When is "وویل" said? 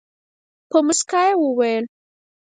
1.37-1.85